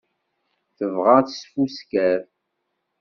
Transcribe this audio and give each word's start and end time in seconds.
Tebɣa 0.77 1.13
ad 1.17 1.27
tesfusker. 1.27 2.19